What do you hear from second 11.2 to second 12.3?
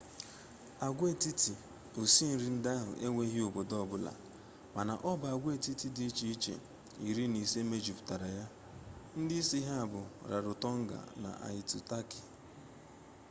na aitutaki